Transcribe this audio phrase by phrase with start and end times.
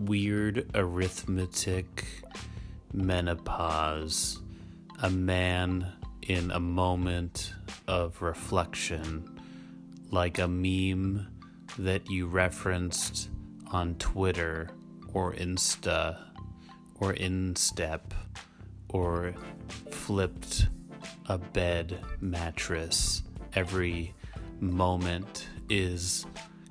[0.00, 2.06] weird arithmetic
[2.92, 4.40] menopause,
[5.02, 5.92] a man
[6.22, 7.52] in a moment
[7.86, 9.40] of reflection,
[10.10, 11.26] like a meme
[11.78, 13.28] that you referenced
[13.70, 14.70] on Twitter
[15.12, 16.18] or Insta
[16.98, 18.14] or Instep
[18.88, 19.34] or
[19.90, 20.68] flipped
[21.26, 23.22] a bed mattress.
[23.54, 24.14] Every
[24.60, 26.26] moment is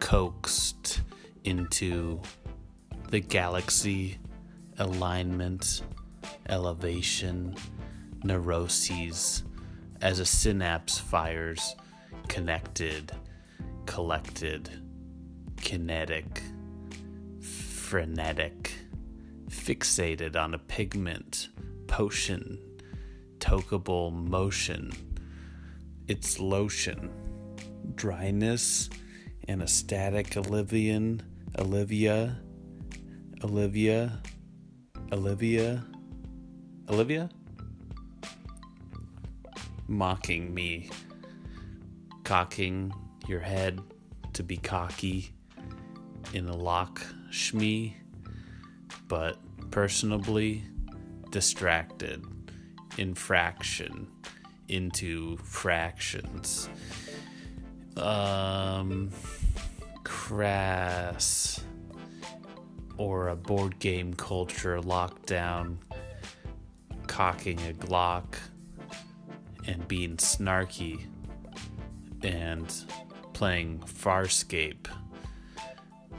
[0.00, 1.02] coaxed
[1.44, 2.20] into
[3.12, 4.16] the galaxy
[4.78, 5.82] alignment,
[6.48, 7.54] elevation,
[8.24, 9.44] neuroses
[10.00, 11.76] as a synapse fires
[12.28, 13.12] connected,
[13.84, 14.70] collected,
[15.60, 16.42] kinetic,
[17.42, 18.72] frenetic,
[19.50, 21.50] fixated on a pigment,
[21.88, 22.58] potion,
[23.40, 24.90] tokable motion,
[26.08, 27.10] its lotion,
[27.94, 28.88] dryness,
[29.48, 31.20] and a static Olivian,
[31.58, 32.40] Olivia,
[33.44, 34.20] Olivia,
[35.12, 35.84] Olivia,
[36.88, 37.28] Olivia?
[39.88, 40.88] Mocking me,
[42.22, 42.94] cocking
[43.26, 43.80] your head
[44.34, 45.32] to be cocky
[46.32, 47.94] in a lock shmee,
[49.08, 49.38] but
[49.70, 50.62] personably
[51.32, 52.24] distracted,
[52.96, 54.06] infraction
[54.68, 56.68] into fractions.
[57.96, 59.10] Um,
[60.04, 61.60] crass
[62.96, 65.76] or a board game culture lockdown,
[67.06, 68.36] cocking a Glock
[69.66, 71.04] and being snarky
[72.22, 72.72] and
[73.32, 74.86] playing Farscape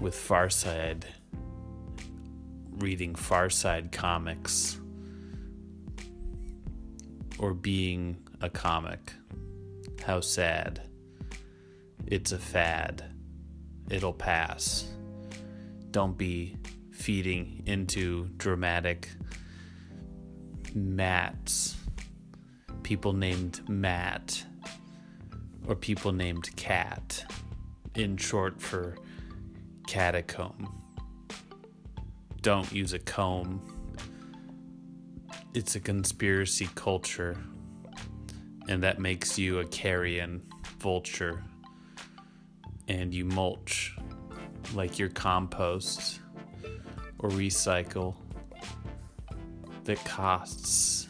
[0.00, 1.04] with Farside,
[2.78, 4.78] reading Farside comics,
[7.38, 9.12] or being a comic.
[10.04, 10.82] How sad.
[12.06, 13.04] It's a fad.
[13.90, 14.95] It'll pass.
[15.96, 16.58] Don't be
[16.92, 19.08] feeding into dramatic
[20.74, 21.74] Matts.
[22.82, 24.44] People named Matt
[25.66, 27.24] or people named Cat,
[27.94, 28.98] in short for
[29.86, 30.82] catacomb.
[32.42, 33.62] Don't use a comb.
[35.54, 37.38] It's a conspiracy culture,
[38.68, 40.42] and that makes you a carrion
[40.78, 41.42] vulture.
[42.86, 43.96] And you mulch
[44.74, 46.20] like your compost
[47.18, 48.14] or recycle
[49.84, 51.08] that costs.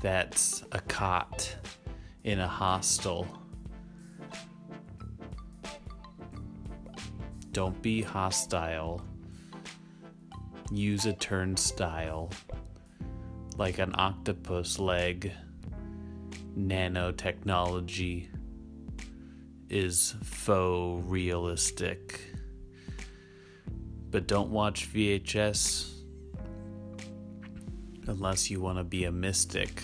[0.00, 1.56] That's a cot
[2.24, 3.26] in a hostel.
[7.52, 9.00] Don't be hostile.
[10.70, 12.30] Use a turnstile
[13.56, 15.32] like an octopus leg.
[16.58, 18.28] Nanotechnology
[19.68, 22.20] is faux realistic.
[24.10, 25.90] But don't watch VHS
[28.06, 29.82] unless you want to be a mystic.